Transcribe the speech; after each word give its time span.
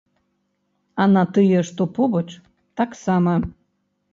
А 1.03 1.05
на 1.15 1.23
тыя, 1.35 1.59
што 1.69 1.87
побач, 1.99 2.27
таксама. 2.83 3.37